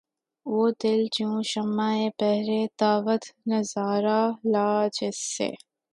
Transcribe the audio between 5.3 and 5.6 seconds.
سے